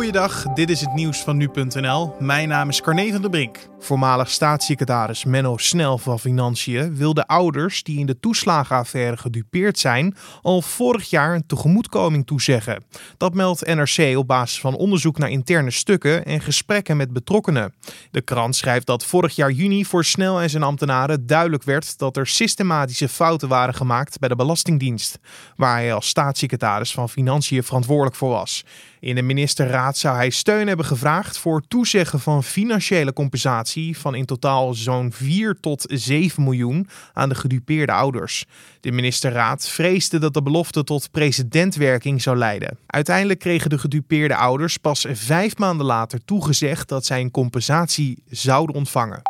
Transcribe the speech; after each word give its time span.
Goeiedag, 0.00 0.42
dit 0.42 0.70
is 0.70 0.80
het 0.80 0.94
nieuws 0.94 1.18
van 1.18 1.36
nu.nl. 1.36 2.14
Mijn 2.18 2.48
naam 2.48 2.68
is 2.68 2.80
Carne 2.80 3.12
van 3.12 3.20
der 3.20 3.30
Brink. 3.30 3.68
Voormalig 3.78 4.30
staatssecretaris 4.30 5.24
Menno 5.24 5.56
Snel 5.56 5.98
van 5.98 6.20
Financiën 6.20 6.96
wil 6.96 7.14
de 7.14 7.26
ouders 7.26 7.82
die 7.82 7.98
in 7.98 8.06
de 8.06 8.20
toeslagenaffaire 8.20 9.16
gedupeerd 9.16 9.78
zijn 9.78 10.16
al 10.42 10.62
vorig 10.62 11.10
jaar 11.10 11.34
een 11.34 11.46
tegemoetkoming 11.46 12.26
toezeggen. 12.26 12.84
Dat 13.16 13.34
meldt 13.34 13.66
NRC 13.66 14.16
op 14.16 14.26
basis 14.26 14.60
van 14.60 14.76
onderzoek 14.76 15.18
naar 15.18 15.30
interne 15.30 15.70
stukken 15.70 16.24
en 16.24 16.40
gesprekken 16.40 16.96
met 16.96 17.12
betrokkenen. 17.12 17.74
De 18.10 18.20
krant 18.20 18.56
schrijft 18.56 18.86
dat 18.86 19.04
vorig 19.04 19.34
jaar 19.34 19.50
juni 19.50 19.84
voor 19.84 20.04
Snel 20.04 20.40
en 20.40 20.50
zijn 20.50 20.62
ambtenaren 20.62 21.26
duidelijk 21.26 21.62
werd 21.62 21.98
dat 21.98 22.16
er 22.16 22.26
systematische 22.26 23.08
fouten 23.08 23.48
waren 23.48 23.74
gemaakt 23.74 24.18
bij 24.18 24.28
de 24.28 24.36
Belastingdienst, 24.36 25.18
waar 25.56 25.76
hij 25.76 25.94
als 25.94 26.08
staatssecretaris 26.08 26.92
van 26.92 27.08
Financiën 27.08 27.62
verantwoordelijk 27.62 28.16
voor 28.16 28.30
was. 28.30 28.64
In 29.00 29.14
de 29.14 29.22
ministerraad 29.22 29.89
zou 29.98 30.16
hij 30.16 30.30
steun 30.30 30.66
hebben 30.66 30.86
gevraagd 30.86 31.38
voor 31.38 31.62
toezeggen 31.68 32.20
van 32.20 32.44
financiële 32.44 33.12
compensatie 33.12 33.98
van 33.98 34.14
in 34.14 34.24
totaal 34.24 34.74
zo'n 34.74 35.12
4 35.12 35.56
tot 35.60 35.84
7 35.88 36.42
miljoen 36.42 36.88
aan 37.12 37.28
de 37.28 37.34
gedupeerde 37.34 37.92
ouders. 37.92 38.44
De 38.80 38.92
ministerraad 38.92 39.68
vreesde 39.68 40.18
dat 40.18 40.34
de 40.34 40.42
belofte 40.42 40.84
tot 40.84 41.10
precedentwerking 41.10 42.22
zou 42.22 42.36
leiden. 42.36 42.78
Uiteindelijk 42.86 43.38
kregen 43.38 43.70
de 43.70 43.78
gedupeerde 43.78 44.36
ouders 44.36 44.76
pas 44.76 45.06
vijf 45.12 45.58
maanden 45.58 45.86
later 45.86 46.24
toegezegd 46.24 46.88
dat 46.88 47.06
zij 47.06 47.20
een 47.20 47.30
compensatie 47.30 48.22
zouden 48.28 48.74
ontvangen. 48.76 49.22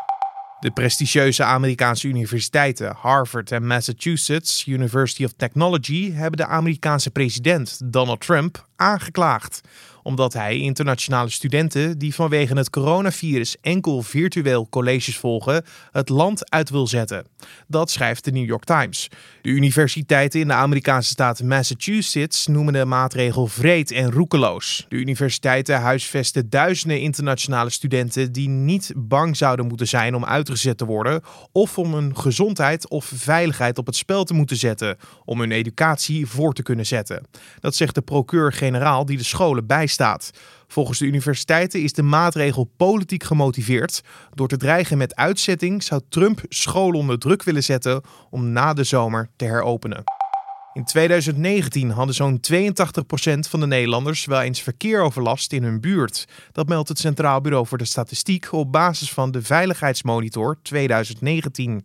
De 0.61 0.71
prestigieuze 0.71 1.45
Amerikaanse 1.45 2.09
universiteiten 2.09 2.95
Harvard 2.97 3.53
en 3.53 3.67
Massachusetts 3.67 4.67
University 4.67 5.25
of 5.25 5.33
Technology 5.37 6.13
hebben 6.13 6.39
de 6.39 6.47
Amerikaanse 6.47 7.11
president 7.11 7.81
Donald 7.85 8.21
Trump 8.21 8.69
aangeklaagd 8.81 9.61
omdat 10.03 10.33
hij 10.33 10.59
internationale 10.59 11.31
studenten 11.31 11.99
die 11.99 12.15
vanwege 12.15 12.57
het 12.57 12.71
coronavirus 12.71 13.57
enkel 13.61 14.03
virtueel 14.03 14.69
colleges 14.69 15.19
volgen, 15.19 15.65
het 15.91 16.09
land 16.09 16.51
uit 16.51 16.71
wil 16.71 16.87
zetten. 16.87 17.27
Dat 17.67 17.91
schrijft 17.91 18.25
de 18.25 18.31
New 18.31 18.47
York 18.47 18.65
Times. 18.65 19.09
De 19.43 19.49
universiteiten 19.49 20.41
in 20.41 20.49
de 20.49 20.55
Amerikaanse 20.55 21.11
staat 21.11 21.43
Massachusetts 21.43 22.47
noemen 22.47 22.73
de 22.73 22.85
maatregel 22.85 23.47
vreed 23.47 23.91
en 23.91 24.11
roekeloos. 24.11 24.87
De 24.89 24.97
universiteiten 24.97 25.81
huisvesten 25.81 26.51
duizenden 26.51 27.01
internationale 27.01 27.71
studenten 27.71 28.33
die 28.33 28.49
niet 28.49 28.93
bang 28.97 29.37
zouden 29.37 29.67
moeten 29.67 29.89
zijn 29.89 30.15
om 30.15 30.25
uitgezet 30.25 30.79
te 30.79 30.85
worden 30.85 31.23
of 31.53 31.79
om 31.79 31.95
hun 31.95 32.17
gezondheid 32.17 32.89
of 32.89 33.11
veiligheid 33.15 33.79
op 33.79 33.87
het 33.87 33.97
spel 33.97 34.25
te 34.25 34.35
moeten 34.35 34.57
zetten 34.57 34.97
om 35.25 35.41
hun 35.41 35.53
educatie 35.53 36.27
voor 36.27 36.53
te 36.53 36.63
kunnen 36.63 36.87
zetten. 36.87 37.27
Dat 37.61 37.75
zegt 37.75 37.95
de 37.95 38.01
procureur-generaal 38.71 39.05
die 39.05 39.17
de 39.17 39.25
scholen 39.25 39.67
bijstaat 39.67 40.23
staat. 40.23 40.41
Volgens 40.69 40.99
de 40.99 41.05
universiteiten 41.05 41.83
is 41.83 41.93
de 41.93 42.03
maatregel 42.03 42.71
politiek 42.77 43.25
gemotiveerd. 43.25 44.03
Door 44.35 44.49
te 44.49 44.57
dreigen 44.57 44.99
met 44.99 45.15
uitzetting 45.15 45.83
zou 45.83 46.01
Trump 46.09 46.41
scholen 46.49 46.99
onder 46.99 47.19
druk 47.19 47.43
willen 47.43 47.63
zetten 47.63 48.03
om 48.31 48.53
na 48.53 48.73
de 48.73 48.85
zomer 48.85 49.29
te 49.37 49.45
heropenen. 49.45 50.03
In 50.73 50.85
2019 50.85 51.91
hadden 51.91 52.15
zo'n 52.15 52.41
82% 52.53 53.49
van 53.49 53.61
de 53.61 53.67
Nederlanders 53.67 54.25
wel 54.25 54.41
eens 54.41 54.61
verkeeroverlast 54.61 55.53
in 55.53 55.63
hun 55.63 55.81
buurt. 55.81 56.25
Dat 56.53 56.69
meldt 56.69 56.89
het 56.89 56.99
Centraal 56.99 57.41
Bureau 57.41 57.67
voor 57.67 57.79
de 57.79 57.85
Statistiek 57.85 58.53
op 58.53 58.73
basis 58.73 59.13
van 59.13 59.31
de 59.31 59.43
Veiligheidsmonitor 59.43 60.59
2019. 60.63 61.85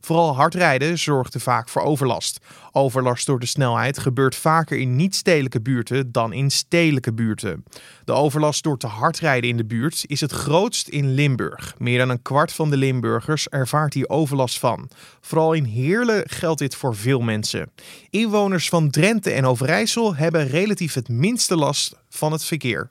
Vooral 0.00 0.34
hard 0.34 0.54
rijden 0.54 0.98
zorgde 0.98 1.40
vaak 1.40 1.68
voor 1.68 1.82
overlast. 1.82 2.38
Overlast 2.72 3.26
door 3.26 3.38
de 3.38 3.46
snelheid 3.46 3.98
gebeurt 3.98 4.34
vaker 4.34 4.78
in 4.78 4.96
niet-stedelijke 4.96 5.60
buurten 5.60 6.12
dan 6.12 6.32
in 6.32 6.50
stedelijke 6.50 7.12
buurten. 7.12 7.64
De 8.04 8.12
overlast 8.12 8.62
door 8.62 8.78
te 8.78 8.86
hard 8.86 9.18
rijden 9.18 9.50
in 9.50 9.56
de 9.56 9.64
buurt 9.64 10.04
is 10.06 10.20
het 10.20 10.32
grootst 10.32 10.88
in 10.88 11.14
Limburg. 11.14 11.74
Meer 11.78 11.98
dan 11.98 12.08
een 12.08 12.22
kwart 12.22 12.52
van 12.52 12.70
de 12.70 12.76
Limburgers 12.76 13.48
ervaart 13.48 13.94
hier 13.94 14.08
overlast 14.08 14.58
van. 14.58 14.88
Vooral 15.20 15.52
in 15.52 15.64
Heerlen 15.64 16.22
geldt 16.26 16.58
dit 16.58 16.74
voor 16.74 16.96
veel 16.96 17.20
mensen. 17.20 17.70
Inwoners 18.10 18.68
van 18.68 18.90
Drenthe 18.90 19.30
en 19.30 19.44
Overijssel 19.44 20.14
hebben 20.14 20.48
relatief 20.48 20.94
het 20.94 21.08
minste 21.08 21.56
last 21.56 21.96
van 22.08 22.32
het 22.32 22.44
verkeer. 22.44 22.86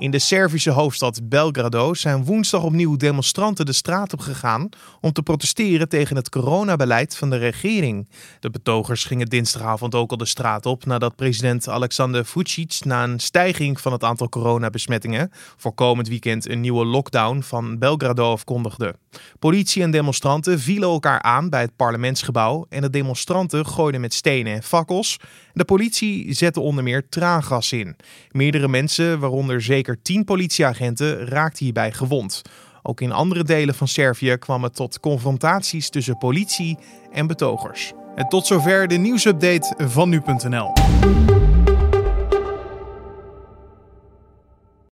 In 0.00 0.10
de 0.10 0.18
Servische 0.18 0.70
hoofdstad 0.70 1.28
Belgrado 1.28 1.94
zijn 1.94 2.24
woensdag 2.24 2.62
opnieuw 2.62 2.96
demonstranten 2.96 3.66
de 3.66 3.72
straat 3.72 4.12
op 4.12 4.20
gegaan 4.20 4.68
om 5.00 5.12
te 5.12 5.22
protesteren 5.22 5.88
tegen 5.88 6.16
het 6.16 6.28
coronabeleid 6.28 7.16
van 7.16 7.30
de 7.30 7.36
regering. 7.36 8.08
De 8.40 8.50
betogers 8.50 9.04
gingen 9.04 9.26
dinsdagavond 9.26 9.94
ook 9.94 10.10
al 10.10 10.16
de 10.16 10.26
straat 10.26 10.66
op 10.66 10.84
nadat 10.84 11.16
president 11.16 11.68
Alexander 11.68 12.24
Vucic 12.24 12.84
na 12.84 13.04
een 13.04 13.18
stijging 13.18 13.80
van 13.80 13.92
het 13.92 14.04
aantal 14.04 14.28
coronabesmettingen 14.28 15.30
voor 15.56 15.74
komend 15.74 16.08
weekend 16.08 16.48
een 16.48 16.60
nieuwe 16.60 16.84
lockdown 16.84 17.40
van 17.40 17.78
Belgrado 17.78 18.32
afkondigde. 18.32 18.94
Politie 19.38 19.82
en 19.82 19.90
demonstranten 19.90 20.60
vielen 20.60 20.88
elkaar 20.88 21.22
aan 21.22 21.50
bij 21.50 21.60
het 21.60 21.76
parlementsgebouw 21.76 22.66
en 22.68 22.80
de 22.80 22.90
demonstranten 22.90 23.66
gooiden 23.66 24.00
met 24.00 24.14
stenen 24.14 24.54
en 24.54 24.62
fakkels. 24.62 25.16
De 25.52 25.64
politie 25.64 26.32
zette 26.32 26.60
onder 26.60 26.84
meer 26.84 27.08
traangas 27.08 27.72
in. 27.72 27.96
Meerdere 28.30 28.68
mensen, 28.68 29.18
waaronder 29.18 29.60
zeker 29.90 30.02
tien 30.02 30.24
politieagenten, 30.24 31.26
raakten 31.26 31.64
hierbij 31.64 31.92
gewond. 31.92 32.42
Ook 32.82 33.00
in 33.00 33.12
andere 33.12 33.44
delen 33.44 33.74
van 33.74 33.88
Servië 33.88 34.36
kwam 34.36 34.62
het 34.62 34.74
tot 34.74 35.00
confrontaties 35.00 35.90
tussen 35.90 36.18
politie 36.18 36.78
en 37.12 37.26
betogers. 37.26 37.92
En 38.14 38.28
tot 38.28 38.46
zover 38.46 38.88
de 38.88 38.96
nieuwsupdate 38.96 39.74
van 39.78 40.08
nu.nl. 40.08 40.72